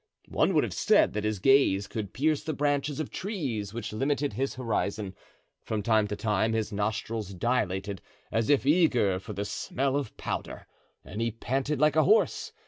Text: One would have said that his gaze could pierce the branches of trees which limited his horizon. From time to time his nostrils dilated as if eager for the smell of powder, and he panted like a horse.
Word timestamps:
One 0.29 0.55
would 0.55 0.63
have 0.63 0.73
said 0.73 1.13
that 1.13 1.25
his 1.25 1.37
gaze 1.37 1.85
could 1.85 2.11
pierce 2.11 2.41
the 2.41 2.55
branches 2.55 2.99
of 2.99 3.11
trees 3.11 3.71
which 3.71 3.93
limited 3.93 4.33
his 4.33 4.55
horizon. 4.55 5.13
From 5.63 5.83
time 5.83 6.07
to 6.07 6.15
time 6.15 6.53
his 6.53 6.71
nostrils 6.71 7.35
dilated 7.35 8.01
as 8.31 8.49
if 8.49 8.65
eager 8.65 9.19
for 9.19 9.33
the 9.33 9.45
smell 9.45 9.95
of 9.95 10.17
powder, 10.17 10.65
and 11.05 11.21
he 11.21 11.29
panted 11.29 11.79
like 11.79 11.95
a 11.95 12.03
horse. 12.05 12.51